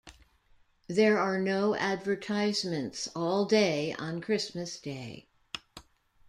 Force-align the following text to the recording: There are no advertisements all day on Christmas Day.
There 0.87 1.19
are 1.19 1.39
no 1.39 1.75
advertisements 1.75 3.07
all 3.15 3.45
day 3.45 3.93
on 3.99 4.19
Christmas 4.19 4.79
Day. 4.79 5.29